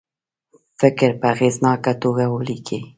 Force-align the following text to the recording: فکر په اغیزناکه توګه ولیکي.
فکر 0.79 1.09
په 1.19 1.25
اغیزناکه 1.33 1.93
توګه 2.03 2.23
ولیکي. 2.33 2.79